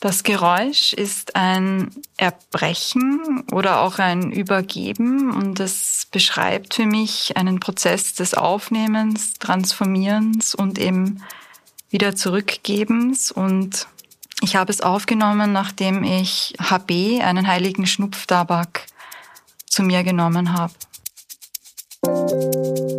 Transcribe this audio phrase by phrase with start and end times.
[0.00, 7.58] Das Geräusch ist ein Erbrechen oder auch ein Übergeben und es beschreibt für mich einen
[7.58, 11.22] Prozess des Aufnehmens, Transformierens und eben
[11.88, 13.86] wieder Zurückgebens und
[14.42, 18.84] ich habe es aufgenommen, nachdem ich HB, einen heiligen Schnupftabak,
[19.66, 20.74] zu mir genommen habe.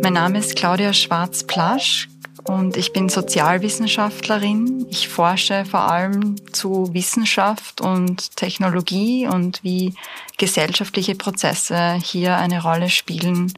[0.02, 2.08] Mein Name ist Claudia Schwarz-Plasch
[2.48, 4.86] und ich bin Sozialwissenschaftlerin.
[4.90, 9.94] Ich forsche vor allem zu Wissenschaft und Technologie und wie
[10.38, 13.52] gesellschaftliche Prozesse hier eine Rolle spielen.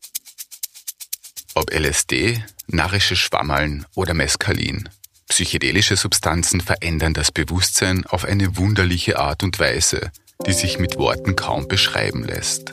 [1.55, 4.89] Ob LSD, narrische Schwammeln oder Mescalin.
[5.29, 10.11] Psychedelische Substanzen verändern das Bewusstsein auf eine wunderliche Art und Weise,
[10.47, 12.73] die sich mit Worten kaum beschreiben lässt.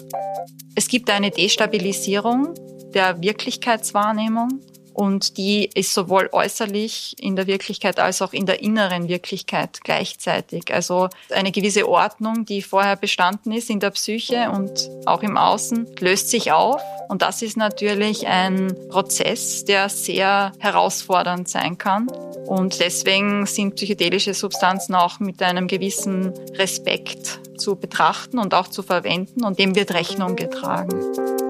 [0.75, 2.53] Es gibt eine Destabilisierung
[2.93, 4.61] der Wirklichkeitswahrnehmung
[4.95, 10.73] und die ist sowohl äußerlich in der Wirklichkeit als auch in der inneren Wirklichkeit gleichzeitig.
[10.73, 15.95] Also eine gewisse Ordnung, die vorher bestanden ist in der Psyche und auch im Außen,
[15.99, 16.81] löst sich auf.
[17.09, 22.07] Und das ist natürlich ein Prozess, der sehr herausfordernd sein kann.
[22.47, 28.81] Und deswegen sind psychedelische Substanzen auch mit einem gewissen Respekt zu betrachten und auch zu
[28.81, 31.44] verwenden und dem wird Rechnung getragen.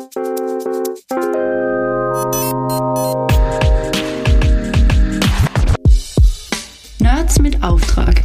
[7.35, 8.23] Nerds mit Auftrag.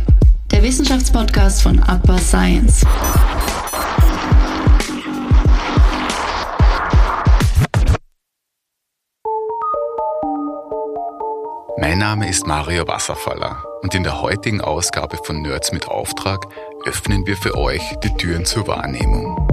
[0.51, 2.85] Der Wissenschaftspodcast von Abba Science.
[11.79, 16.47] Mein Name ist Mario Wasserfaller und in der heutigen Ausgabe von Nerds mit Auftrag
[16.85, 19.50] öffnen wir für euch die Türen zur Wahrnehmung.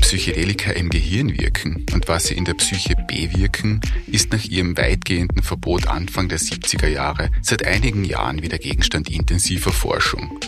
[0.00, 5.42] Psychedelika im Gehirn wirken und was sie in der Psyche bewirken, ist nach ihrem weitgehenden
[5.42, 10.38] Verbot Anfang der 70er Jahre seit einigen Jahren wieder Gegenstand intensiver Forschung.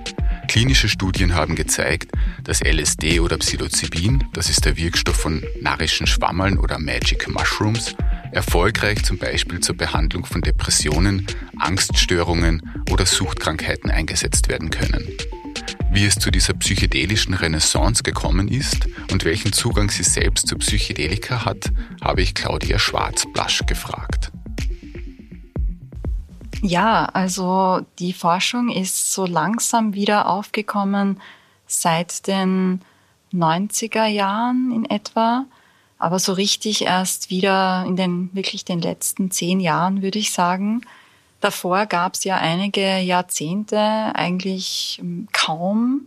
[0.48, 2.12] Klinische Studien haben gezeigt,
[2.44, 7.94] dass LSD oder Psilocybin, das ist der Wirkstoff von narischen Schwammeln oder Magic Mushrooms,
[8.32, 11.26] erfolgreich zum Beispiel zur Behandlung von Depressionen,
[11.58, 15.06] Angststörungen oder Suchtkrankheiten eingesetzt werden können.
[15.94, 21.44] Wie es zu dieser psychedelischen Renaissance gekommen ist und welchen Zugang sie selbst zu Psychedelika
[21.44, 21.70] hat,
[22.00, 24.32] habe ich Claudia Schwarz-Blasch gefragt.
[26.62, 31.20] Ja, also die Forschung ist so langsam wieder aufgekommen
[31.66, 32.80] seit den
[33.34, 35.44] 90er Jahren in etwa,
[35.98, 40.80] aber so richtig erst wieder in den wirklich den letzten zehn Jahren, würde ich sagen.
[41.42, 43.76] Davor gab es ja einige Jahrzehnte
[44.14, 46.02] eigentlich ähm, kaum,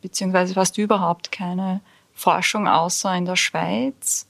[0.00, 1.80] beziehungsweise fast überhaupt keine
[2.14, 4.28] Forschung außer in der Schweiz.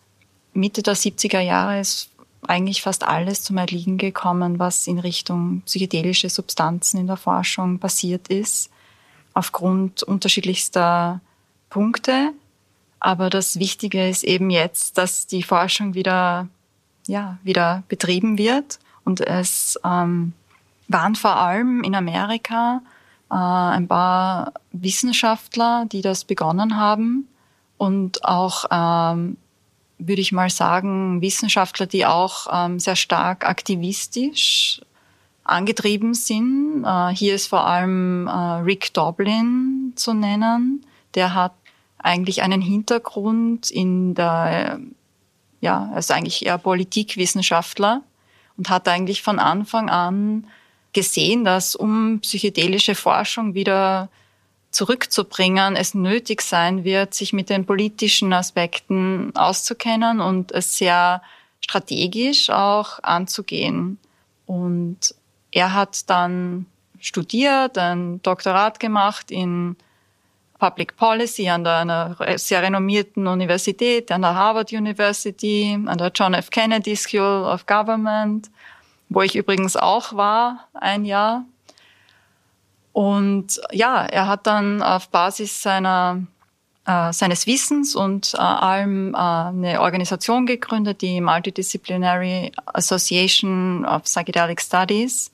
[0.55, 2.09] Mitte der 70er Jahre ist
[2.47, 8.29] eigentlich fast alles zum Erliegen gekommen, was in Richtung psychedelische Substanzen in der Forschung passiert
[8.29, 8.71] ist,
[9.35, 11.21] aufgrund unterschiedlichster
[11.69, 12.33] Punkte.
[12.99, 16.49] Aber das Wichtige ist eben jetzt, dass die Forschung wieder,
[17.07, 20.33] ja, wieder betrieben wird und es ähm,
[20.89, 22.83] waren vor allem in Amerika
[23.31, 27.29] äh, ein paar Wissenschaftler, die das begonnen haben
[27.79, 29.37] und auch, ähm,
[29.99, 34.81] würde ich mal sagen, Wissenschaftler, die auch ähm, sehr stark aktivistisch
[35.45, 36.85] angetrieben sind.
[36.85, 40.85] Äh, hier ist vor allem äh, Rick Doblin zu nennen.
[41.15, 41.53] Der hat
[41.99, 44.79] eigentlich einen Hintergrund in der,
[45.61, 48.03] ja, also eigentlich eher Politikwissenschaftler
[48.57, 50.47] und hat eigentlich von Anfang an
[50.97, 54.09] gesehen, dass um psychedelische Forschung wieder
[54.71, 61.21] zurückzubringen, es nötig sein wird, sich mit den politischen Aspekten auszukennen und es sehr
[61.61, 63.99] strategisch auch anzugehen.
[64.47, 65.15] Und
[65.51, 66.65] er hat dann
[66.99, 69.77] studiert, ein Doktorat gemacht in
[70.59, 76.33] Public Policy an der, einer sehr renommierten Universität, an der Harvard University, an der John
[76.33, 76.49] F.
[76.49, 78.51] Kennedy School of Government
[79.09, 81.45] wo ich übrigens auch war, ein Jahr.
[82.93, 86.23] Und ja, er hat dann auf Basis seiner,
[86.87, 94.61] äh, seines Wissens und äh, allem äh, eine Organisation gegründet, die Multidisciplinary Association of Psychedelic
[94.61, 95.31] Studies.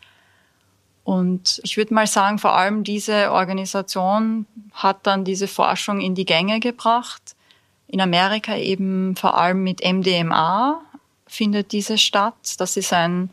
[1.05, 6.25] Und ich würde mal sagen, vor allem diese Organisation hat dann diese Forschung in die
[6.25, 7.35] Gänge gebracht.
[7.89, 10.81] In Amerika eben vor allem mit MDMA
[11.27, 12.35] findet diese statt.
[12.59, 13.31] Das ist ein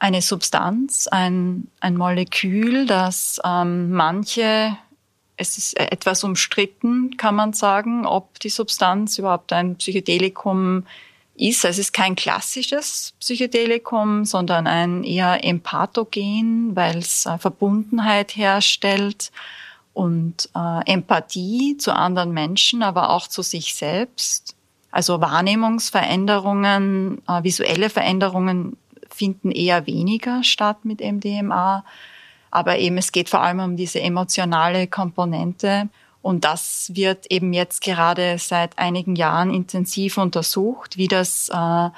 [0.00, 4.76] eine Substanz, ein, ein Molekül, das ähm, manche,
[5.36, 10.86] es ist etwas umstritten, kann man sagen, ob die Substanz überhaupt ein Psychedelikum
[11.36, 11.64] ist.
[11.66, 19.30] Es ist kein klassisches Psychedelikum, sondern ein eher Empathogen, weil es äh, Verbundenheit herstellt
[19.92, 24.56] und äh, Empathie zu anderen Menschen, aber auch zu sich selbst.
[24.90, 28.78] Also Wahrnehmungsveränderungen, äh, visuelle Veränderungen
[29.14, 31.84] finden eher weniger statt mit MDMA.
[32.50, 35.88] Aber eben es geht vor allem um diese emotionale Komponente.
[36.22, 41.88] Und das wird eben jetzt gerade seit einigen Jahren intensiv untersucht, wie das äh,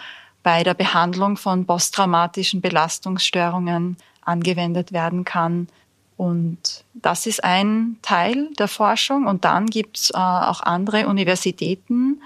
[0.43, 5.69] bei der Behandlung von posttraumatischen Belastungsstörungen angewendet werden kann.
[6.17, 9.27] Und das ist ein Teil der Forschung.
[9.27, 12.23] Und dann gibt es äh, auch andere Universitäten,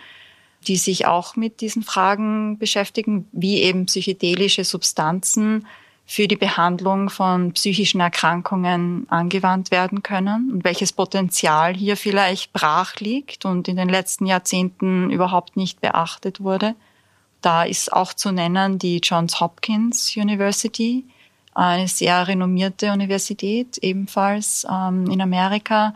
[0.66, 5.66] die sich auch mit diesen Fragen beschäftigen, wie eben psychedelische Substanzen
[6.08, 12.96] für die Behandlung von psychischen Erkrankungen angewandt werden können und welches Potenzial hier vielleicht brach
[13.00, 16.76] liegt und in den letzten Jahrzehnten überhaupt nicht beachtet wurde.
[17.40, 21.04] Da ist auch zu nennen die Johns Hopkins University,
[21.54, 25.94] eine sehr renommierte Universität, ebenfalls ähm, in Amerika,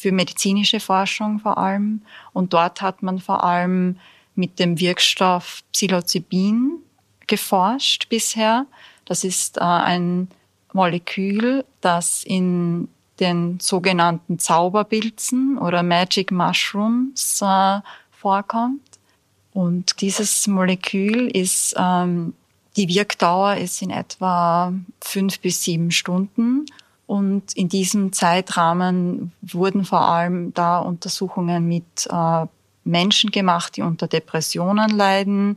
[0.00, 2.02] für medizinische Forschung vor allem.
[2.32, 3.96] Und dort hat man vor allem
[4.34, 6.78] mit dem Wirkstoff Psilocybin
[7.26, 8.66] geforscht bisher
[9.10, 10.28] das ist äh, ein
[10.72, 12.86] Molekül, das in
[13.18, 17.80] den sogenannten Zauberpilzen oder Magic Mushrooms äh,
[18.12, 18.86] vorkommt.
[19.52, 22.34] Und dieses Molekül ist, ähm,
[22.76, 26.66] die Wirkdauer ist in etwa fünf bis sieben Stunden.
[27.10, 32.46] Und in diesem Zeitrahmen wurden vor allem da Untersuchungen mit äh,
[32.84, 35.56] Menschen gemacht, die unter Depressionen leiden,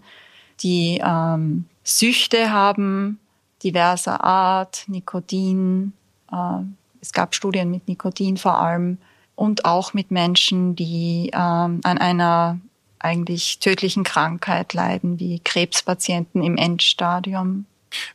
[0.61, 3.19] die ähm, Süchte haben,
[3.61, 5.94] diverser Art, Nikotin.
[6.31, 6.63] Äh,
[7.01, 8.97] es gab Studien mit Nikotin vor allem
[9.35, 12.59] und auch mit Menschen, die äh, an einer
[12.97, 17.65] eigentlich tödlichen Krankheit leiden, wie Krebspatienten im Endstadium.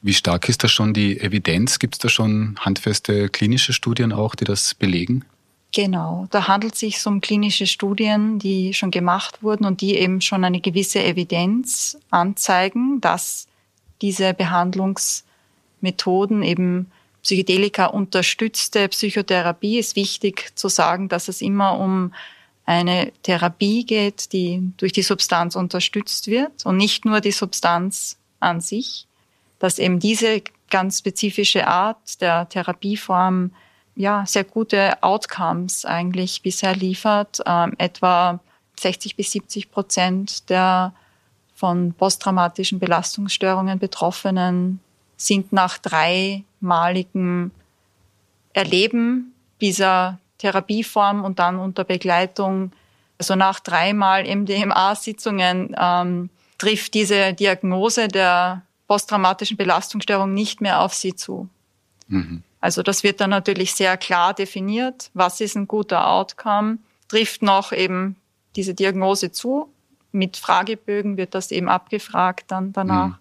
[0.02, 1.78] Wie stark ist da schon die Evidenz?
[1.78, 5.24] Gibt es da schon handfeste klinische Studien auch, die das belegen?
[5.72, 10.20] Genau, da handelt es sich um klinische Studien, die schon gemacht wurden und die eben
[10.22, 13.48] schon eine gewisse Evidenz anzeigen, dass
[14.00, 15.24] diese Behandlungs
[15.80, 16.90] Methoden, eben
[17.22, 22.14] Psychedelika unterstützte Psychotherapie, ist wichtig zu sagen, dass es immer um
[22.64, 28.60] eine Therapie geht, die durch die Substanz unterstützt wird und nicht nur die Substanz an
[28.60, 29.07] sich,
[29.58, 33.52] dass eben diese ganz spezifische Art der Therapieform
[33.94, 37.40] ja sehr gute Outcomes eigentlich bisher liefert.
[37.46, 38.40] Ähm, etwa
[38.78, 40.92] 60 bis 70 Prozent der
[41.54, 44.78] von posttraumatischen Belastungsstörungen Betroffenen
[45.16, 47.50] sind nach dreimaligem
[48.52, 52.70] Erleben dieser Therapieform und dann unter Begleitung,
[53.18, 61.14] also nach dreimal MDMA-Sitzungen, ähm, trifft diese Diagnose der posttraumatischen Belastungsstörung nicht mehr auf sie
[61.14, 61.48] zu.
[62.08, 62.42] Mhm.
[62.60, 67.70] Also das wird dann natürlich sehr klar definiert, was ist ein guter Outcome, trifft noch
[67.72, 68.16] eben
[68.56, 69.70] diese Diagnose zu.
[70.10, 73.08] Mit Fragebögen wird das eben abgefragt dann danach.
[73.08, 73.14] Mhm.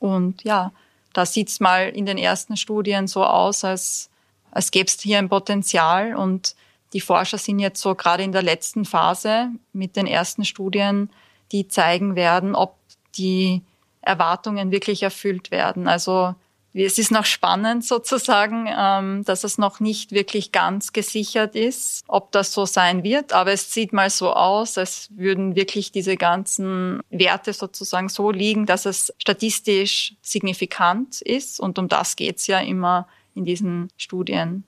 [0.00, 0.72] Und ja,
[1.12, 4.10] da sieht's mal in den ersten Studien so aus, als,
[4.50, 6.16] als gäbe es hier ein Potenzial.
[6.16, 6.56] Und
[6.92, 11.10] die Forscher sind jetzt so gerade in der letzten Phase mit den ersten Studien,
[11.52, 12.76] die zeigen werden, ob
[13.16, 13.62] die
[14.04, 15.88] Erwartungen wirklich erfüllt werden.
[15.88, 16.34] Also
[16.74, 22.32] es ist noch spannend sozusagen, ähm, dass es noch nicht wirklich ganz gesichert ist, ob
[22.32, 23.32] das so sein wird.
[23.32, 28.66] Aber es sieht mal so aus, als würden wirklich diese ganzen Werte sozusagen so liegen,
[28.66, 31.60] dass es statistisch signifikant ist.
[31.60, 33.06] Und um das geht's ja immer
[33.36, 34.64] in diesen Studien.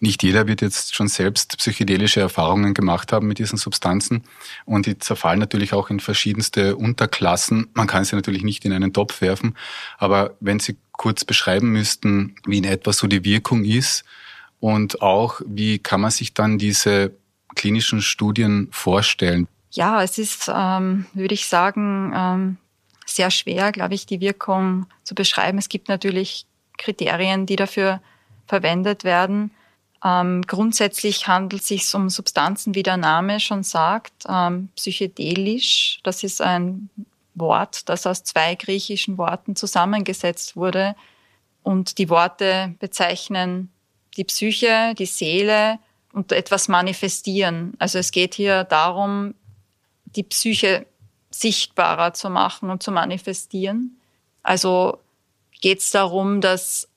[0.00, 4.24] Nicht jeder wird jetzt schon selbst psychedelische Erfahrungen gemacht haben mit diesen Substanzen
[4.64, 7.68] und die zerfallen natürlich auch in verschiedenste Unterklassen.
[7.74, 9.56] Man kann sie natürlich nicht in einen Topf werfen,
[9.98, 14.04] aber wenn Sie kurz beschreiben müssten, wie in etwa so die Wirkung ist
[14.60, 17.12] und auch wie kann man sich dann diese
[17.54, 19.48] klinischen Studien vorstellen?
[19.70, 22.56] Ja, es ist, ähm, würde ich sagen, ähm,
[23.06, 25.58] sehr schwer, glaube ich, die Wirkung zu beschreiben.
[25.58, 26.46] Es gibt natürlich
[26.78, 28.00] Kriterien, die dafür
[28.46, 29.50] verwendet werden.
[30.04, 35.98] Ähm, grundsätzlich handelt es sich um Substanzen, wie der Name schon sagt, ähm, psychedelisch.
[36.04, 36.88] Das ist ein
[37.34, 40.94] Wort, das aus zwei griechischen Worten zusammengesetzt wurde.
[41.62, 43.70] Und die Worte bezeichnen
[44.16, 45.78] die Psyche, die Seele
[46.12, 47.74] und etwas manifestieren.
[47.78, 49.34] Also es geht hier darum,
[50.04, 50.86] die Psyche
[51.30, 54.00] sichtbarer zu machen und zu manifestieren.
[54.42, 54.98] Also
[55.60, 56.88] geht es darum, dass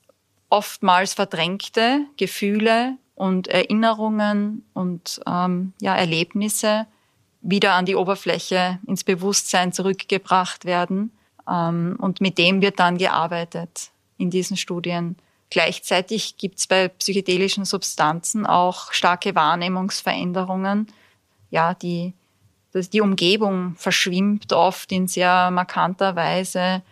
[0.52, 6.88] oftmals verdrängte Gefühle und Erinnerungen und ähm, ja, Erlebnisse
[7.42, 11.12] wieder an die Oberfläche, ins Bewusstsein zurückgebracht werden.
[11.50, 15.16] Ähm, und mit dem wird dann gearbeitet in diesen Studien.
[15.50, 20.88] Gleichzeitig gibt es bei psychedelischen Substanzen auch starke Wahrnehmungsveränderungen.
[21.50, 22.14] Ja, die,
[22.74, 26.84] die Umgebung verschwimmt oft in sehr markanter Weise.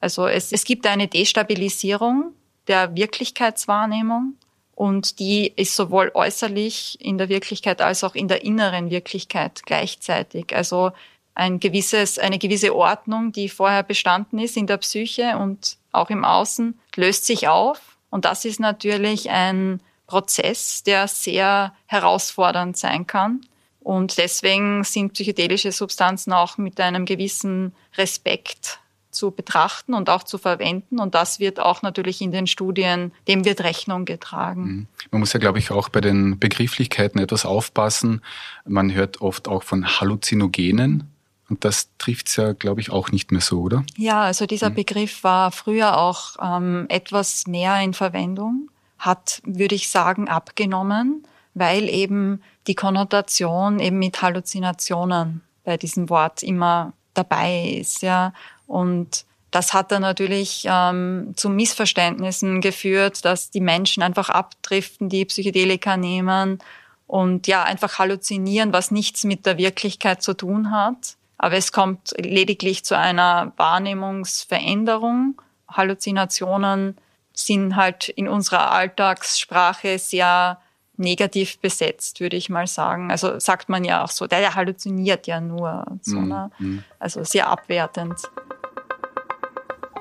[0.00, 2.32] Also es, es gibt eine Destabilisierung
[2.68, 4.34] der Wirklichkeitswahrnehmung
[4.74, 10.54] und die ist sowohl äußerlich in der Wirklichkeit als auch in der inneren Wirklichkeit gleichzeitig.
[10.54, 10.92] Also
[11.34, 16.24] ein gewisses, eine gewisse Ordnung, die vorher bestanden ist in der Psyche und auch im
[16.24, 23.42] Außen, löst sich auf und das ist natürlich ein Prozess, der sehr herausfordernd sein kann.
[23.80, 28.80] Und deswegen sind psychedelische Substanzen auch mit einem gewissen Respekt
[29.18, 31.00] zu betrachten und auch zu verwenden.
[31.00, 34.62] Und das wird auch natürlich in den Studien, dem wird Rechnung getragen.
[34.62, 34.86] Mhm.
[35.10, 38.22] Man muss ja, glaube ich, auch bei den Begrifflichkeiten etwas aufpassen.
[38.64, 41.10] Man hört oft auch von Halluzinogenen.
[41.50, 43.84] Und das trifft es ja, glaube ich, auch nicht mehr so, oder?
[43.96, 44.74] Ja, also dieser mhm.
[44.74, 51.88] Begriff war früher auch ähm, etwas mehr in Verwendung, hat, würde ich sagen, abgenommen, weil
[51.88, 58.32] eben die Konnotation eben mit Halluzinationen bei diesem Wort immer dabei ist, ja.
[58.68, 65.24] Und das hat dann natürlich ähm, zu Missverständnissen geführt, dass die Menschen einfach abdriften, die
[65.24, 66.60] Psychedelika nehmen
[67.06, 71.16] und ja einfach halluzinieren, was nichts mit der Wirklichkeit zu tun hat.
[71.38, 75.40] Aber es kommt lediglich zu einer Wahrnehmungsveränderung.
[75.68, 76.98] Halluzinationen
[77.32, 80.58] sind halt in unserer Alltagssprache sehr
[80.98, 83.10] negativ besetzt, würde ich mal sagen.
[83.10, 85.86] Also sagt man ja auch so, der, der halluziniert ja nur.
[86.02, 86.50] So, mm, ne?
[86.58, 86.78] Mm.
[86.98, 88.16] Also sehr abwertend.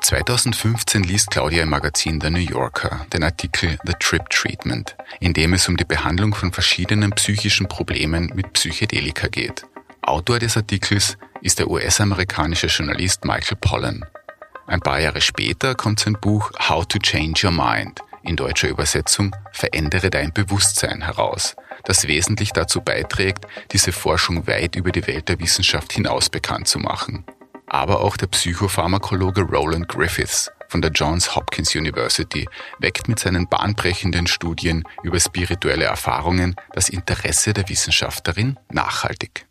[0.02, 5.54] 2015 liest Claudia im Magazin The New Yorker den Artikel The Trip Treatment, in dem
[5.54, 9.66] es um die Behandlung von verschiedenen psychischen Problemen mit Psychedelika geht.
[10.02, 14.06] Autor des Artikels ist der US-amerikanische Journalist Michael Pollan.
[14.68, 19.36] Ein paar Jahre später kommt sein Buch How to Change Your Mind, in deutscher Übersetzung
[19.52, 25.40] Verändere dein Bewusstsein heraus, das wesentlich dazu beiträgt, diese Forschung weit über die Welt der
[25.40, 27.26] Wissenschaft hinaus bekannt zu machen.
[27.68, 32.48] Aber auch der Psychopharmakologe Roland Griffiths von der Johns Hopkins University
[32.80, 39.46] weckt mit seinen bahnbrechenden Studien über spirituelle Erfahrungen das Interesse der Wissenschaft darin nachhaltig.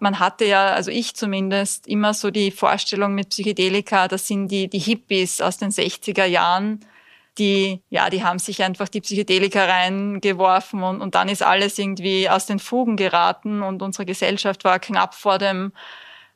[0.00, 4.68] Man hatte ja, also ich zumindest, immer so die Vorstellung mit Psychedelika, das sind die,
[4.68, 6.84] die Hippies aus den 60er Jahren,
[7.38, 12.28] die, ja, die haben sich einfach die Psychedelika reingeworfen und, und dann ist alles irgendwie
[12.28, 15.72] aus den Fugen geraten und unsere Gesellschaft war knapp vor dem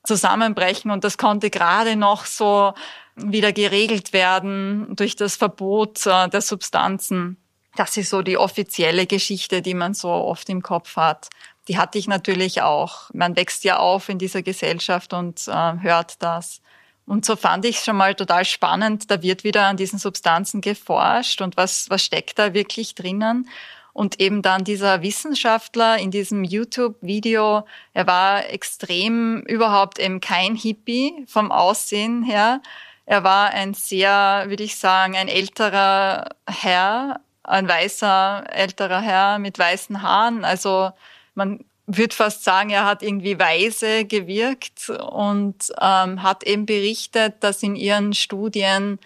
[0.04, 2.74] Zusammenbrechen und das konnte gerade noch so
[3.14, 7.36] wieder geregelt werden durch das Verbot äh, der Substanzen.
[7.76, 11.28] Das ist so die offizielle Geschichte, die man so oft im Kopf hat
[11.68, 13.10] die hatte ich natürlich auch.
[13.12, 16.60] Man wächst ja auf in dieser Gesellschaft und äh, hört das.
[17.06, 19.10] Und so fand ich es schon mal total spannend.
[19.10, 23.48] Da wird wieder an diesen Substanzen geforscht und was, was steckt da wirklich drinnen.
[23.92, 31.24] Und eben dann dieser Wissenschaftler in diesem YouTube-Video, er war extrem überhaupt eben kein Hippie
[31.28, 32.62] vom Aussehen her.
[33.04, 39.58] Er war ein sehr, würde ich sagen, ein älterer Herr, ein weißer älterer Herr mit
[39.58, 40.44] weißen Haaren.
[40.44, 40.92] Also
[41.34, 47.62] man würde fast sagen, er hat irgendwie weise gewirkt und ähm, hat eben berichtet, dass
[47.62, 48.98] in ihren Studien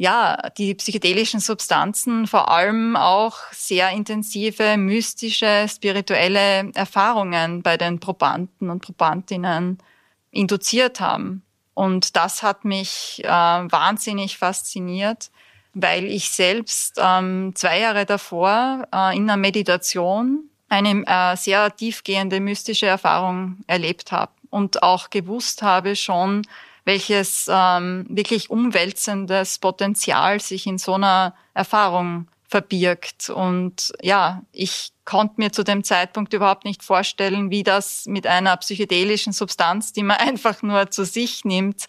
[0.00, 8.70] ja die psychedelischen Substanzen vor allem auch sehr intensive mystische spirituelle Erfahrungen bei den Probanden
[8.70, 9.76] und Probandinnen
[10.30, 11.42] induziert haben.
[11.74, 15.30] Und das hat mich äh, wahnsinnig fasziniert,
[15.74, 22.40] weil ich selbst ähm, zwei Jahre davor äh, in einer Meditation eine äh, sehr tiefgehende
[22.40, 26.46] mystische Erfahrung erlebt habe und auch gewusst habe schon,
[26.90, 33.30] welches ähm, wirklich umwälzendes Potenzial sich in so einer Erfahrung verbirgt.
[33.30, 38.56] Und ja, ich konnte mir zu dem Zeitpunkt überhaupt nicht vorstellen, wie das mit einer
[38.56, 41.84] psychedelischen Substanz, die man einfach nur zu sich nimmt,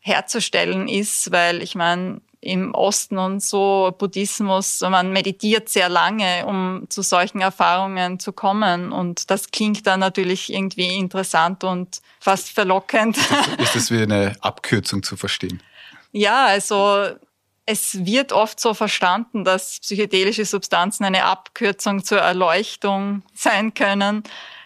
[0.00, 6.86] herzustellen ist, weil ich meine, im Osten und so Buddhismus, man meditiert sehr lange, um
[6.88, 8.92] zu solchen Erfahrungen zu kommen.
[8.92, 13.18] Und das klingt dann natürlich irgendwie interessant und fast verlockend.
[13.58, 15.62] Ist das wie eine Abkürzung zu verstehen?
[16.12, 17.08] Ja, also
[17.66, 24.22] es wird oft so verstanden, dass psychedelische Substanzen eine Abkürzung zur Erleuchtung sein können.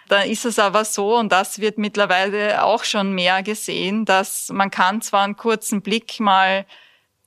[0.08, 4.70] Da ist es aber so, und das wird mittlerweile auch schon mehr gesehen, dass man
[4.70, 6.66] kann zwar einen kurzen Blick mal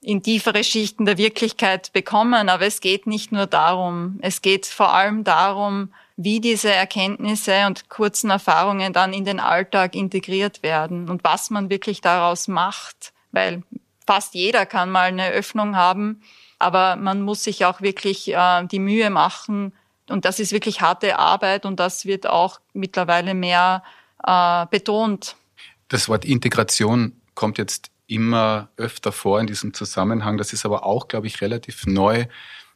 [0.03, 2.50] in tiefere Schichten der Wirklichkeit bekommen.
[2.50, 4.19] Aber es geht nicht nur darum.
[4.22, 9.95] Es geht vor allem darum, wie diese Erkenntnisse und kurzen Erfahrungen dann in den Alltag
[9.95, 13.63] integriert werden und was man wirklich daraus macht, weil
[14.05, 16.22] fast jeder kann mal eine Öffnung haben,
[16.60, 19.74] aber man muss sich auch wirklich äh, die Mühe machen
[20.10, 23.83] und das ist wirklich harte Arbeit und das wird auch mittlerweile mehr
[24.24, 25.36] äh, betont.
[25.88, 30.38] Das Wort Integration kommt jetzt immer öfter vor in diesem Zusammenhang.
[30.38, 32.25] Das ist aber auch, glaube ich, relativ neu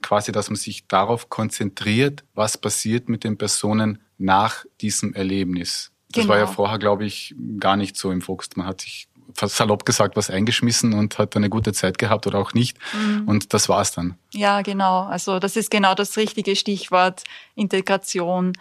[0.02, 5.92] quasi, dass man sich darauf konzentriert, was passiert mit den Personen nach diesem Erlebnis.
[6.12, 6.30] Das genau.
[6.30, 6.56] war ja genau.
[6.56, 8.50] vorher, glaube ich, gar nicht so im Fokus.
[8.56, 12.54] Man hat sich salopp gesagt was eingeschmissen und hat eine gute Zeit gehabt oder auch
[12.54, 12.78] nicht.
[12.94, 13.28] Mhm.
[13.28, 14.18] Und das war's dann.
[14.34, 15.02] Ja, genau.
[15.04, 17.24] Also das ist genau das richtige Stichwort
[17.56, 18.54] Integration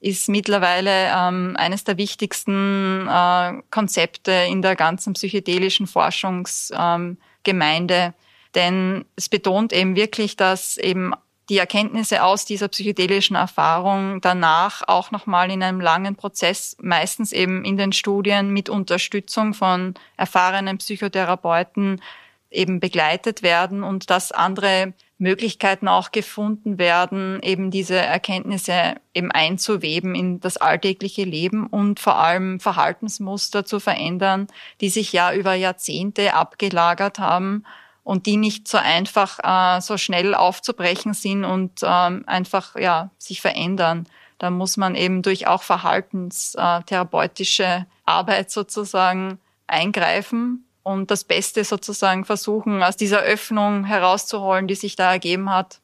[0.00, 7.94] ist mittlerweile ähm, eines der wichtigsten äh, Konzepte in der ganzen psychedelischen Forschungsgemeinde.
[7.94, 8.14] Ähm,
[8.54, 11.12] denn es betont eben wirklich, dass eben
[11.48, 17.64] die Erkenntnisse aus dieser psychedelischen Erfahrung danach auch nochmal in einem langen Prozess, meistens eben
[17.64, 22.02] in den Studien mit Unterstützung von erfahrenen Psychotherapeuten
[22.50, 30.14] eben begleitet werden und dass andere Möglichkeiten auch gefunden werden, eben diese Erkenntnisse eben einzuweben
[30.14, 34.46] in das alltägliche Leben und vor allem Verhaltensmuster zu verändern,
[34.80, 37.64] die sich ja über Jahrzehnte abgelagert haben
[38.04, 43.40] und die nicht so einfach äh, so schnell aufzubrechen sind und ähm, einfach ja sich
[43.40, 44.06] verändern.
[44.38, 52.82] Da muss man eben durch auch verhaltenstherapeutische Arbeit sozusagen eingreifen und das Beste sozusagen versuchen,
[52.82, 55.80] aus dieser Öffnung herauszuholen, die sich da ergeben hat.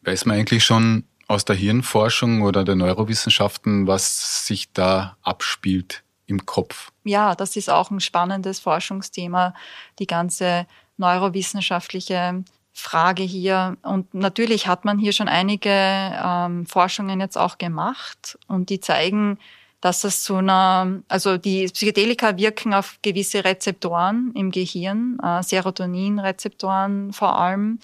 [0.00, 6.46] Weiß man eigentlich schon aus der Hirnforschung oder der Neurowissenschaften, was sich da abspielt im
[6.46, 6.90] Kopf?
[7.04, 9.52] Ja, das ist auch ein spannendes Forschungsthema,
[9.98, 13.76] die ganze neurowissenschaftliche Frage hier.
[13.82, 19.38] Und natürlich hat man hier schon einige ähm, Forschungen jetzt auch gemacht und die zeigen,
[19.80, 27.12] dass es zu einer, also die Psychedelika wirken auf gewisse Rezeptoren im Gehirn, äh, Serotoninrezeptoren
[27.12, 27.78] vor allem.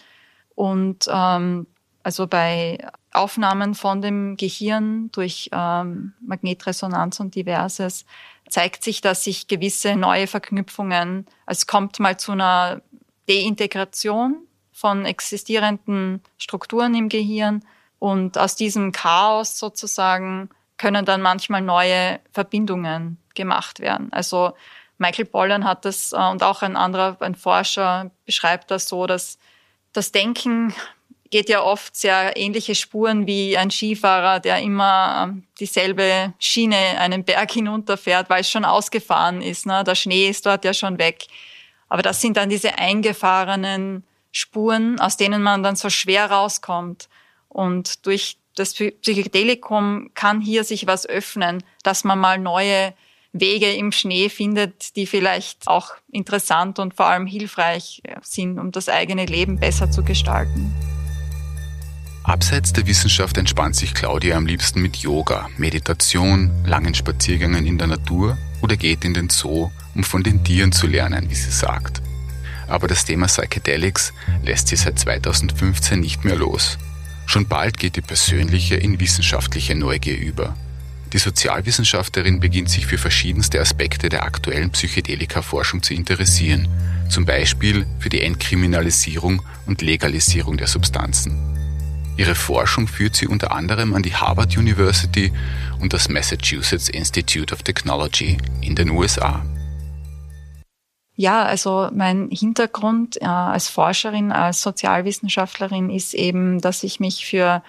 [0.54, 1.66] Und ähm,
[2.02, 2.78] also bei
[3.12, 8.06] Aufnahmen von dem Gehirn durch ähm, Magnetresonanz und diverses
[8.48, 12.82] zeigt sich, dass sich gewisse neue Verknüpfungen, also es kommt mal zu einer
[13.28, 17.62] Deintegration von existierenden Strukturen im Gehirn
[17.98, 20.50] und aus diesem Chaos sozusagen
[20.82, 24.12] können dann manchmal neue Verbindungen gemacht werden.
[24.12, 24.52] Also
[24.98, 29.38] Michael Pollan hat das äh, und auch ein anderer, ein Forscher beschreibt das so, dass
[29.92, 30.74] das Denken
[31.30, 37.22] geht ja oft sehr ähnliche Spuren wie ein Skifahrer, der immer ähm, dieselbe Schiene einen
[37.22, 39.66] Berg hinunterfährt, weil es schon ausgefahren ist.
[39.66, 39.84] Ne?
[39.84, 41.26] Der Schnee ist dort ja schon weg.
[41.88, 47.08] Aber das sind dann diese eingefahrenen Spuren, aus denen man dann so schwer rauskommt.
[47.48, 52.94] Und durch das Psychedelikum kann hier sich was öffnen, dass man mal neue
[53.32, 58.88] Wege im Schnee findet, die vielleicht auch interessant und vor allem hilfreich sind, um das
[58.88, 60.72] eigene Leben besser zu gestalten.
[62.24, 67.88] Abseits der Wissenschaft entspannt sich Claudia am liebsten mit Yoga, Meditation, langen Spaziergängen in der
[67.88, 72.00] Natur oder geht in den Zoo, um von den Tieren zu lernen, wie sie sagt.
[72.68, 74.12] Aber das Thema Psychedelics
[74.44, 76.78] lässt sie seit 2015 nicht mehr los.
[77.32, 80.54] Schon bald geht die persönliche in wissenschaftliche Neugier über.
[81.14, 86.68] Die Sozialwissenschaftlerin beginnt sich für verschiedenste Aspekte der aktuellen Psychedelika-Forschung zu interessieren,
[87.08, 91.38] zum Beispiel für die Entkriminalisierung und Legalisierung der Substanzen.
[92.18, 95.32] Ihre Forschung führt sie unter anderem an die Harvard University
[95.80, 99.42] und das Massachusetts Institute of Technology in den USA.
[101.22, 107.62] Ja, also mein Hintergrund äh, als Forscherin, als Sozialwissenschaftlerin ist eben, dass ich mich für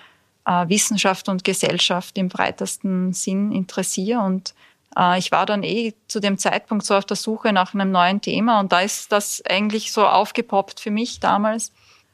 [0.47, 4.21] äh, Wissenschaft und Gesellschaft im breitesten Sinn interessiere.
[4.21, 4.55] Und
[4.97, 8.21] äh, ich war dann eh zu dem Zeitpunkt so auf der Suche nach einem neuen
[8.21, 8.59] Thema.
[8.59, 11.71] Und da ist das eigentlich so aufgepoppt für mich damals.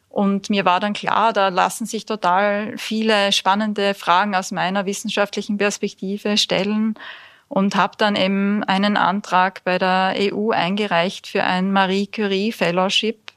[0.09, 5.57] Und mir war dann klar, da lassen sich total viele spannende Fragen aus meiner wissenschaftlichen
[5.57, 6.95] Perspektive stellen
[7.49, 13.33] und habe dann eben einen Antrag bei der EU eingereicht für ein Marie Curie Fellowship.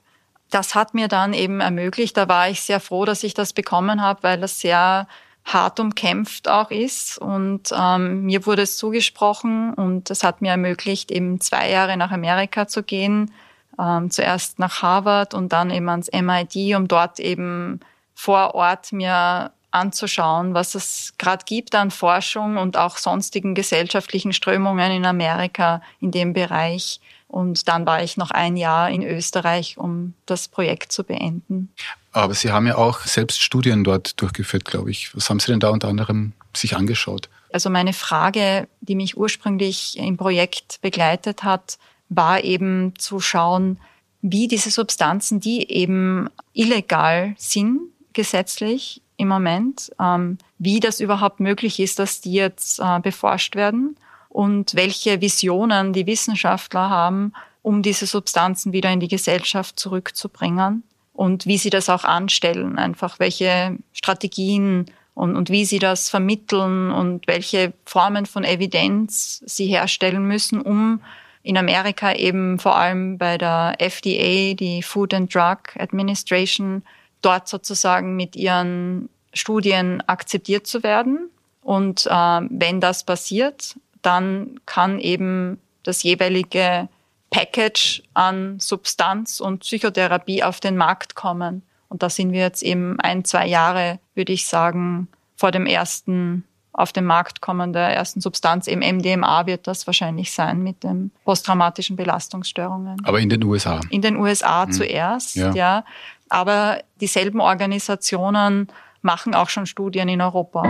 [0.51, 4.03] Das hat mir dann eben ermöglicht, da war ich sehr froh, dass ich das bekommen
[4.03, 5.09] habe, weil das sehr
[5.45, 7.19] hart umkämpft auch ist.
[7.19, 12.13] Und ähm, mir wurde es zugesprochen und das hat mir ermöglicht, eben zwei Jahre nach
[12.13, 13.33] Amerika zu gehen.
[13.79, 17.81] Ähm, zuerst nach Harvard und dann eben ans MIT, um dort eben
[18.15, 24.93] vor Ort mir anzuschauen, was es gerade gibt an Forschung und auch sonstigen gesellschaftlichen Strömungen
[24.93, 27.01] in Amerika in dem Bereich.
[27.29, 31.73] Und dann war ich noch ein Jahr in Österreich, um das Projekt zu beenden.
[32.13, 35.17] Aber Sie haben ja auch selbst Studien dort durchgeführt, glaube ich.
[35.17, 37.31] Was haben Sie denn da unter anderem sich angeschaut?
[37.53, 43.79] Also meine Frage, die mich ursprünglich im Projekt begleitet hat, war eben zu schauen,
[44.21, 47.81] wie diese Substanzen, die eben illegal sind,
[48.13, 53.97] gesetzlich im Moment, ähm, wie das überhaupt möglich ist, dass die jetzt äh, beforscht werden
[54.29, 61.47] und welche Visionen die Wissenschaftler haben, um diese Substanzen wieder in die Gesellschaft zurückzubringen und
[61.47, 67.27] wie sie das auch anstellen, einfach welche Strategien und, und wie sie das vermitteln und
[67.27, 71.01] welche Formen von Evidenz sie herstellen müssen, um
[71.43, 76.83] in Amerika eben vor allem bei der FDA, die Food and Drug Administration,
[77.23, 81.31] dort sozusagen mit ihren Studien akzeptiert zu werden.
[81.63, 86.89] Und äh, wenn das passiert, dann kann eben das jeweilige
[87.31, 91.63] Package an Substanz und Psychotherapie auf den Markt kommen.
[91.89, 96.45] Und da sind wir jetzt eben ein, zwei Jahre, würde ich sagen, vor dem ersten
[96.75, 98.67] auf den Markt kommen der ersten Substanz.
[98.67, 102.97] Im MDMA wird das wahrscheinlich sein mit den posttraumatischen Belastungsstörungen.
[103.05, 103.81] Aber in den USA?
[103.91, 104.73] In den USA mhm.
[104.73, 105.53] zuerst, ja.
[105.53, 105.85] ja.
[106.33, 108.69] Aber dieselben Organisationen
[109.03, 110.63] machen auch schon Studien in Europa.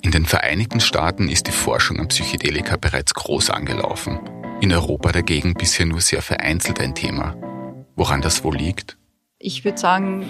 [0.00, 4.18] In den Vereinigten Staaten ist die Forschung am Psychedelika bereits groß angelaufen.
[4.62, 7.36] In Europa dagegen bisher nur sehr vereinzelt ein Thema.
[7.94, 8.96] Woran das wohl liegt?
[9.38, 10.24] Ich würde sagen,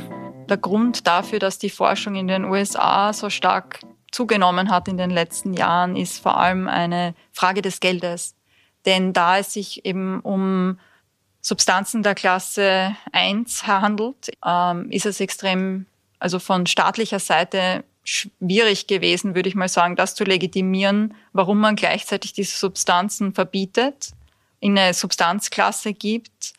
[0.49, 3.79] der Grund dafür, dass die Forschung in den USA so stark
[4.11, 8.35] zugenommen hat in den letzten Jahren, ist vor allem eine Frage des Geldes.
[8.85, 10.81] Denn da es sich eben um
[11.47, 15.87] Substanzen der Klasse 1 handelt, ähm, ist es extrem,
[16.19, 21.77] also von staatlicher Seite schwierig gewesen, würde ich mal sagen, das zu legitimieren, warum man
[21.77, 24.11] gleichzeitig diese Substanzen verbietet,
[24.59, 26.55] in eine Substanzklasse gibt,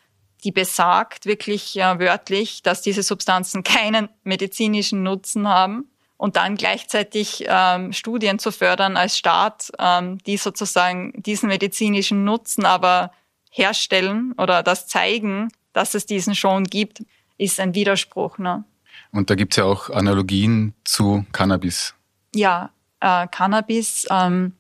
[0.46, 7.44] die besagt wirklich ja, wörtlich, dass diese Substanzen keinen medizinischen Nutzen haben und dann gleichzeitig
[7.46, 13.12] ähm, Studien zu fördern als Staat, ähm, die sozusagen diesen medizinischen Nutzen aber
[13.50, 17.04] herstellen oder das zeigen, dass es diesen schon gibt,
[17.38, 18.38] ist ein Widerspruch.
[18.38, 18.64] Ne?
[19.12, 21.94] Und da gibt's ja auch Analogien zu Cannabis.
[22.34, 24.54] Ja, äh, Cannabis ähm,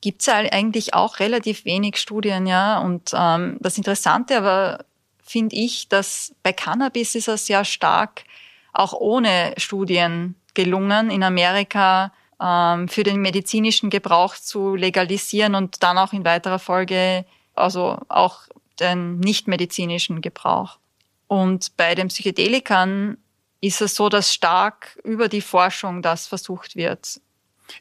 [0.00, 2.78] gibt's ja eigentlich auch relativ wenig Studien, ja.
[2.78, 4.84] Und ähm, das Interessante aber
[5.22, 8.24] finde ich, dass bei Cannabis ist es sehr stark
[8.72, 15.98] auch ohne Studien gelungen, in Amerika ähm, für den medizinischen Gebrauch zu legalisieren und dann
[15.98, 18.42] auch in weiterer Folge also auch
[18.80, 20.78] den nichtmedizinischen Gebrauch.
[21.26, 23.16] Und bei den Psychedelikern
[23.60, 27.20] ist es so, dass stark über die Forschung das versucht wird.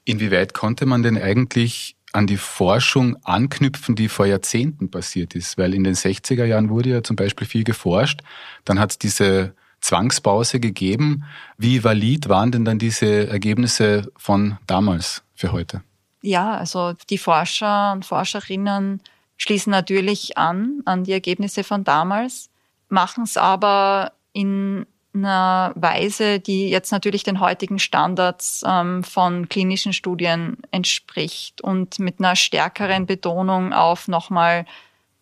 [0.06, 5.58] Inwieweit konnte man denn eigentlich an die Forschung anknüpfen, die vor Jahrzehnten passiert ist?
[5.58, 8.22] Weil in den 60er Jahren wurde ja zum Beispiel viel geforscht.
[8.66, 11.24] Dann hat es diese Zwangspause gegeben.
[11.58, 15.82] Wie valid waren denn dann diese Ergebnisse von damals für heute?
[16.22, 19.02] Ja, also die Forscher und Forscherinnen
[19.42, 22.52] schließen natürlich an, an die Ergebnisse von damals,
[22.90, 29.94] machen es aber in einer Weise, die jetzt natürlich den heutigen Standards ähm, von klinischen
[29.94, 34.66] Studien entspricht und mit einer stärkeren Betonung auf nochmal,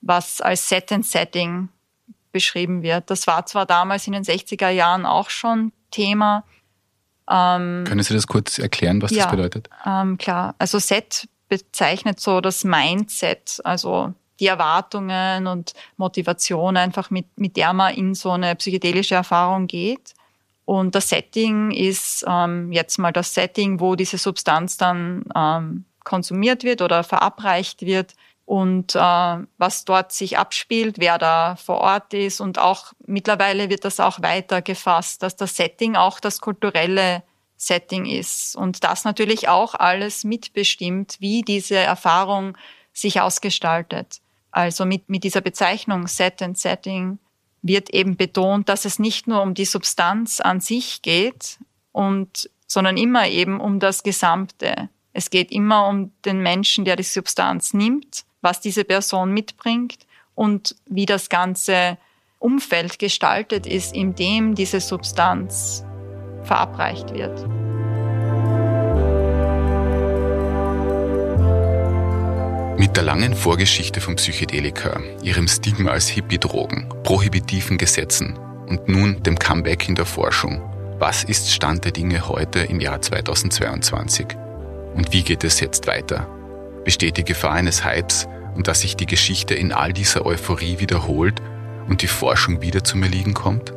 [0.01, 1.69] was als Set and Setting
[2.33, 3.09] beschrieben wird.
[3.09, 6.43] Das war zwar damals in den 60er Jahren auch schon Thema.
[7.29, 9.69] Ähm, Können Sie das kurz erklären, was ja, das bedeutet?
[9.85, 17.25] Ähm, klar, also Set bezeichnet so das Mindset, also die Erwartungen und Motivation einfach, mit,
[17.35, 20.13] mit der man in so eine psychedelische Erfahrung geht.
[20.65, 26.63] Und das Setting ist ähm, jetzt mal das Setting, wo diese Substanz dann ähm, konsumiert
[26.63, 28.13] wird oder verabreicht wird
[28.45, 28.99] und äh,
[29.57, 32.39] was dort sich abspielt, wer da vor Ort ist.
[32.39, 37.23] Und auch mittlerweile wird das auch weiter gefasst, dass das Setting auch das kulturelle
[37.61, 38.55] Setting ist.
[38.55, 42.57] Und das natürlich auch alles mitbestimmt, wie diese Erfahrung
[42.93, 44.21] sich ausgestaltet.
[44.51, 47.19] Also mit, mit dieser Bezeichnung Set and Setting
[47.61, 51.59] wird eben betont, dass es nicht nur um die Substanz an sich geht
[51.91, 54.89] und, sondern immer eben um das Gesamte.
[55.13, 60.75] Es geht immer um den Menschen, der die Substanz nimmt was diese Person mitbringt und
[60.85, 61.97] wie das ganze
[62.39, 65.83] Umfeld gestaltet ist, in dem diese Substanz
[66.49, 67.47] verabreicht wird.
[72.79, 79.37] Mit der langen Vorgeschichte von Psychedelika, ihrem Stigma als Hippie-Drogen, prohibitiven Gesetzen und nun dem
[79.37, 80.61] Comeback in der Forschung,
[80.97, 84.25] was ist Stand der Dinge heute im Jahr 2022?
[84.95, 86.27] Und wie geht es jetzt weiter?
[86.83, 91.39] besteht die Gefahr eines Hypes und dass sich die Geschichte in all dieser Euphorie wiederholt
[91.87, 93.73] und die Forschung wieder zum Erliegen kommt?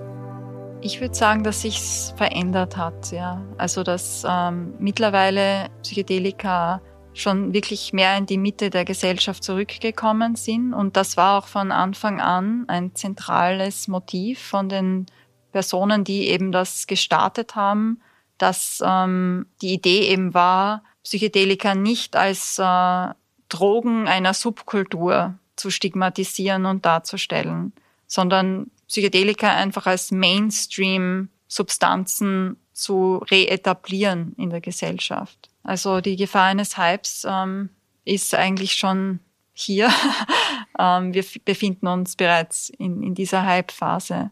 [0.85, 3.40] Ich würde sagen, dass sich's verändert hat, ja.
[3.57, 6.83] Also dass ähm, mittlerweile Psychedelika
[7.14, 10.75] schon wirklich mehr in die Mitte der Gesellschaft zurückgekommen sind.
[10.75, 15.07] Und das war auch von Anfang an ein zentrales Motiv von den
[15.53, 18.01] Personen, die eben das gestartet haben,
[18.38, 23.09] dass ähm, die Idee eben war, Psychedelika nicht als äh,
[23.49, 27.73] Drogen einer Subkultur zu stigmatisieren und darzustellen,
[28.09, 35.48] sondern Psychedelika einfach als Mainstream-Substanzen zu reetablieren in der Gesellschaft.
[35.62, 37.70] Also die Gefahr eines Hypes ähm,
[38.05, 39.20] ist eigentlich schon
[39.55, 39.90] hier.
[40.78, 44.31] ähm, wir befinden uns bereits in, in dieser Hype-Phase.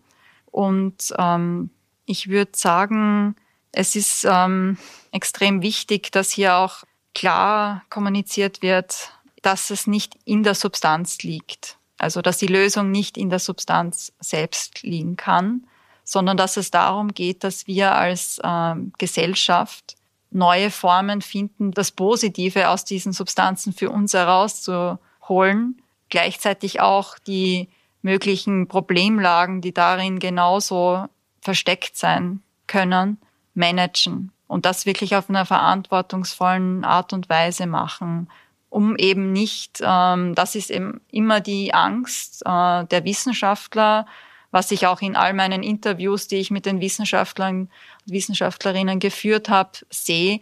[0.50, 1.70] Und ähm,
[2.04, 3.36] ich würde sagen,
[3.72, 4.76] es ist ähm,
[5.10, 11.78] extrem wichtig, dass hier auch klar kommuniziert wird, dass es nicht in der Substanz liegt.
[12.00, 15.66] Also dass die Lösung nicht in der Substanz selbst liegen kann,
[16.02, 19.96] sondern dass es darum geht, dass wir als ähm, Gesellschaft
[20.30, 27.68] neue Formen finden, das Positive aus diesen Substanzen für uns herauszuholen, gleichzeitig auch die
[28.00, 31.04] möglichen Problemlagen, die darin genauso
[31.42, 33.18] versteckt sein können,
[33.52, 38.30] managen und das wirklich auf einer verantwortungsvollen Art und Weise machen,
[38.70, 44.06] um eben nicht, ähm, das ist eben immer die Angst äh, der Wissenschaftler,
[44.52, 47.70] was ich auch in all meinen Interviews, die ich mit den Wissenschaftlern und
[48.06, 50.40] Wissenschaftlerinnen geführt habe, sehe,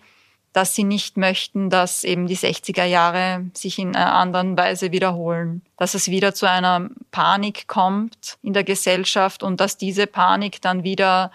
[0.52, 5.62] dass sie nicht möchten, dass eben die 60er Jahre sich in einer anderen Weise wiederholen,
[5.76, 10.84] dass es wieder zu einer Panik kommt in der Gesellschaft und dass diese Panik dann
[10.84, 11.30] wieder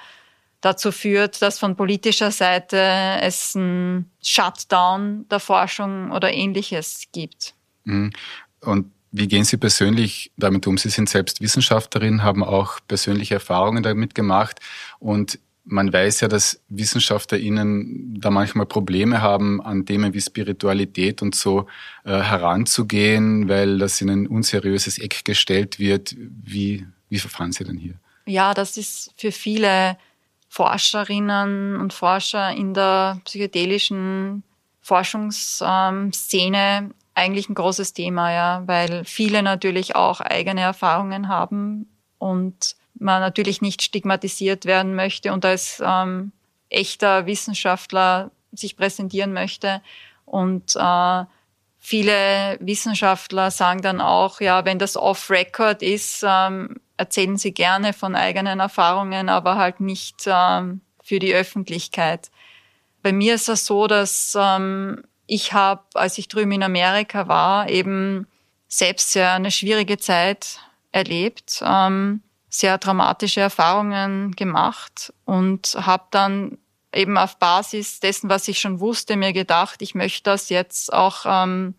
[0.64, 2.78] dazu führt, dass von politischer Seite
[3.22, 7.54] es einen Shutdown der Forschung oder ähnliches gibt.
[7.84, 8.14] Mhm.
[8.62, 10.78] Und wie gehen Sie persönlich damit um?
[10.78, 14.60] Sie sind selbst Wissenschaftlerin, haben auch persönliche Erfahrungen damit gemacht
[15.00, 21.36] und man weiß ja, dass WissenschaftlerInnen da manchmal Probleme haben, an Themen wie Spiritualität und
[21.36, 21.68] so
[22.04, 26.16] äh, heranzugehen, weil das in ein unseriöses Eck gestellt wird.
[26.18, 27.94] Wie, wie verfahren Sie denn hier?
[28.26, 29.98] Ja, das ist für viele
[30.54, 34.44] Forscherinnen und Forscher in der psychedelischen
[34.82, 41.90] Forschungsszene eigentlich ein großes Thema, ja, weil viele natürlich auch eigene Erfahrungen haben
[42.20, 46.32] und man natürlich nicht stigmatisiert werden möchte und als ähm,
[46.70, 49.82] echter Wissenschaftler sich präsentieren möchte.
[50.24, 51.24] Und äh,
[51.80, 58.16] viele Wissenschaftler sagen dann auch, ja, wenn das off-record ist, ähm, erzählen sie gerne von
[58.16, 62.32] eigenen Erfahrungen, aber halt nicht ähm, für die Öffentlichkeit.
[63.02, 67.70] Bei mir ist das so, dass ähm, ich habe, als ich drüben in Amerika war,
[67.70, 68.28] eben
[68.68, 70.60] selbst sehr eine schwierige Zeit
[70.92, 76.58] erlebt, ähm, sehr dramatische Erfahrungen gemacht und habe dann
[76.94, 81.26] eben auf Basis dessen, was ich schon wusste, mir gedacht, ich möchte das jetzt auch
[81.26, 81.74] ähm,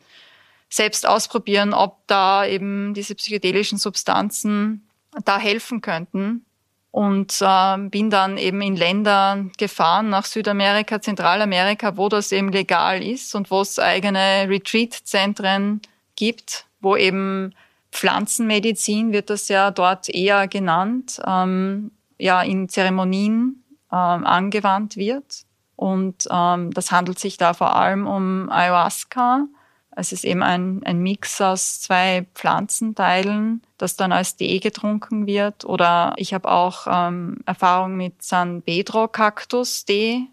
[0.69, 4.89] selbst ausprobieren, ob da eben diese psychedelischen Substanzen
[5.25, 6.45] da helfen könnten.
[6.91, 13.03] Und äh, bin dann eben in Länder gefahren, nach Südamerika, Zentralamerika, wo das eben legal
[13.03, 15.83] ist und wo es eigene Retreat-Zentren
[16.15, 17.53] gibt, wo eben
[17.91, 25.43] Pflanzenmedizin wird das ja dort eher genannt, ähm, ja in Zeremonien ähm, angewandt wird.
[25.75, 29.49] Und ähm, das handelt sich da vor allem um Ayahuasca,
[29.97, 35.67] es ist eben ein, ein Mix aus zwei Pflanzenteilen, das dann als Tee getrunken wird.
[35.67, 40.27] Oder ich habe auch ähm, Erfahrung mit San Pedro Cactus Tee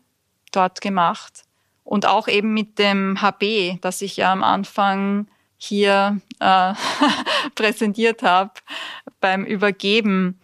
[0.53, 1.43] dort gemacht.
[1.83, 6.73] Und auch eben mit dem HB, das ich ja am Anfang hier äh,
[7.55, 8.53] präsentiert habe
[9.19, 10.39] beim Übergeben.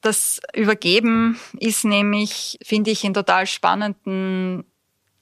[0.00, 4.64] Das Übergeben ist nämlich, finde ich, ein total spannenden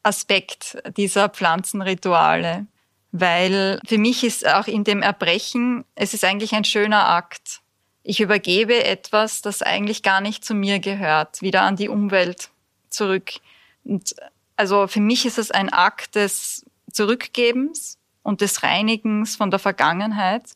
[0.02, 2.66] Aspekt dieser Pflanzenrituale
[3.12, 7.60] weil für mich ist auch in dem Erbrechen, es ist eigentlich ein schöner Akt.
[8.02, 12.50] Ich übergebe etwas, das eigentlich gar nicht zu mir gehört, wieder an die Umwelt
[12.90, 13.32] zurück.
[13.84, 14.14] Und
[14.56, 20.52] also für mich ist es ein Akt des Zurückgebens und des Reinigens von der Vergangenheit.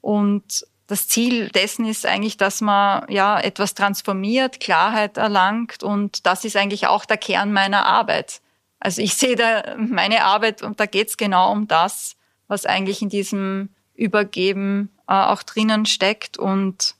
[0.00, 6.44] Und das Ziel dessen ist eigentlich, dass man ja etwas transformiert, Klarheit erlangt und das
[6.44, 8.40] ist eigentlich auch der Kern meiner Arbeit.
[8.84, 12.16] Also ich sehe da meine Arbeit und da geht es genau um das,
[12.48, 16.36] was eigentlich in diesem Übergeben äh, auch drinnen steckt.
[16.36, 16.94] Und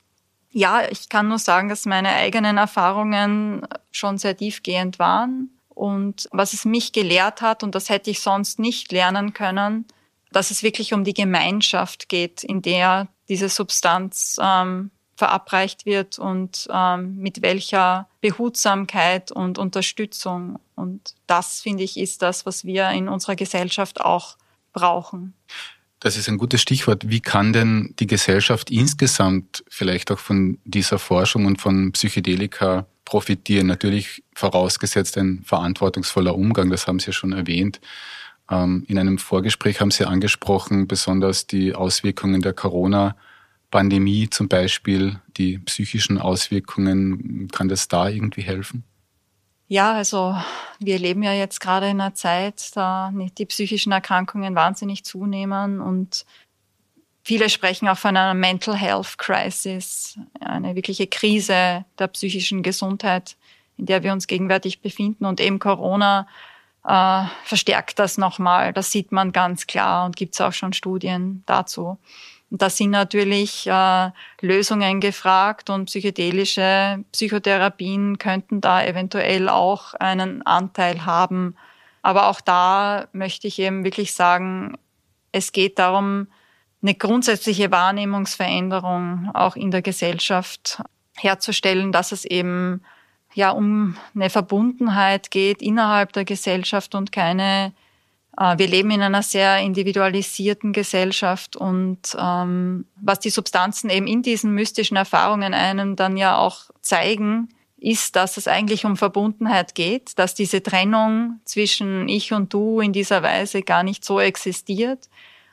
[0.49, 5.51] ja, ich kann nur sagen, dass meine eigenen Erfahrungen schon sehr tiefgehend waren.
[5.69, 9.85] Und was es mich gelehrt hat, und das hätte ich sonst nicht lernen können,
[10.31, 16.67] dass es wirklich um die Gemeinschaft geht, in der diese Substanz ähm, verabreicht wird und
[16.71, 20.59] ähm, mit welcher Behutsamkeit und Unterstützung.
[20.75, 24.35] Und das, finde ich, ist das, was wir in unserer Gesellschaft auch
[24.73, 25.33] brauchen.
[26.01, 27.09] Das ist ein gutes Stichwort.
[27.09, 33.67] Wie kann denn die Gesellschaft insgesamt vielleicht auch von dieser Forschung und von Psychedelika profitieren?
[33.67, 37.79] Natürlich vorausgesetzt ein verantwortungsvoller Umgang, das haben Sie ja schon erwähnt.
[38.51, 43.21] Ähm, in einem Vorgespräch haben Sie angesprochen, besonders die Auswirkungen der Corona-Pandemie
[44.29, 47.47] zum Beispiel, die psychischen Auswirkungen.
[47.51, 48.83] Kann das da irgendwie helfen?
[49.67, 50.35] Ja, also
[50.79, 56.25] wir leben ja jetzt gerade in einer Zeit, da die psychischen Erkrankungen wahnsinnig zunehmen und
[57.23, 63.37] viele sprechen auch von einer Mental Health Crisis, eine wirkliche Krise der psychischen Gesundheit,
[63.77, 66.27] in der wir uns gegenwärtig befinden und eben Corona
[66.85, 68.71] äh, verstärkt das nochmal.
[68.71, 71.97] Das sieht man ganz klar und gibt es auch schon Studien dazu.
[72.51, 80.45] Und da sind natürlich äh, Lösungen gefragt und psychedelische Psychotherapien könnten da eventuell auch einen
[80.45, 81.55] Anteil haben.
[82.01, 84.77] Aber auch da möchte ich eben wirklich sagen,
[85.31, 86.27] es geht darum,
[86.81, 90.83] eine grundsätzliche Wahrnehmungsveränderung auch in der Gesellschaft
[91.17, 92.81] herzustellen, dass es eben
[93.33, 97.73] ja um eine Verbundenheit geht innerhalb der Gesellschaft und keine
[98.37, 104.51] wir leben in einer sehr individualisierten Gesellschaft und ähm, was die Substanzen eben in diesen
[104.51, 110.33] mystischen Erfahrungen einem dann ja auch zeigen, ist, dass es eigentlich um Verbundenheit geht, dass
[110.33, 115.07] diese Trennung zwischen ich und du in dieser Weise gar nicht so existiert.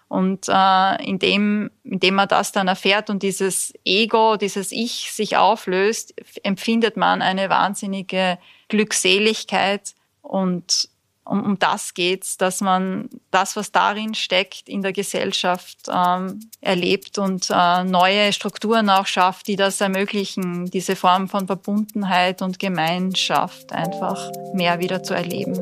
[0.09, 6.15] Und äh, indem, indem man das dann erfährt und dieses Ego, dieses Ich sich auflöst,
[6.43, 10.89] empfindet man eine wahnsinnige Glückseligkeit und
[11.25, 17.19] um, um das geht's, dass man das, was darin steckt, in der Gesellschaft ähm, erlebt
[17.19, 23.73] und äh, neue Strukturen auch schafft, die das ermöglichen, diese Form von Verbundenheit und Gemeinschaft
[23.73, 25.55] einfach mehr wieder zu erleben.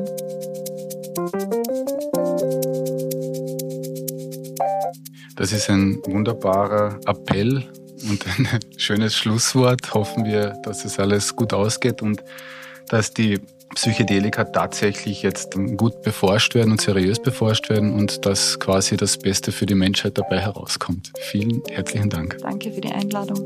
[5.35, 7.63] Das ist ein wunderbarer Appell
[8.09, 9.93] und ein schönes Schlusswort.
[9.93, 12.23] Hoffen wir, dass es alles gut ausgeht und
[12.89, 13.39] dass die
[13.75, 19.51] Psychedelika tatsächlich jetzt gut beforscht werden und seriös beforscht werden und dass quasi das Beste
[19.51, 21.11] für die Menschheit dabei herauskommt.
[21.29, 22.37] Vielen herzlichen Dank.
[22.41, 23.37] Danke für die Einladung.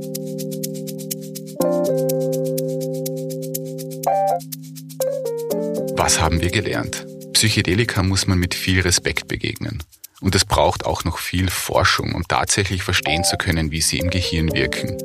[5.98, 7.06] Was haben wir gelernt?
[7.34, 9.84] Psychedelika muss man mit viel Respekt begegnen.
[10.22, 14.10] Und es braucht auch noch viel Forschung, um tatsächlich verstehen zu können, wie sie im
[14.10, 14.98] Gehirn wirken.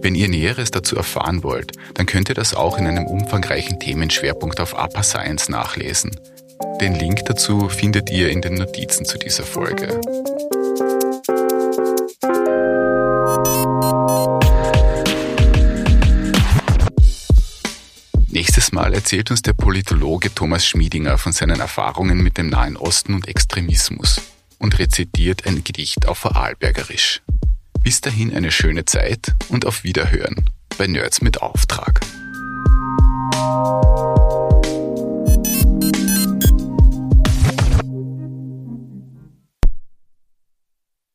[0.00, 4.60] Wenn ihr Näheres dazu erfahren wollt, dann könnt ihr das auch in einem umfangreichen Themenschwerpunkt
[4.60, 6.10] auf Upper Science nachlesen.
[6.80, 10.00] Den Link dazu findet ihr in den Notizen zu dieser Folge.
[18.28, 23.14] Nächstes Mal erzählt uns der Politologe Thomas Schmiedinger von seinen Erfahrungen mit dem Nahen Osten
[23.14, 24.20] und Extremismus
[24.58, 27.22] und rezitiert ein Gedicht auf Vorarlbergerisch.
[27.86, 32.00] Bis dahin eine schöne Zeit und auf Wiederhören bei Nerds mit Auftrag.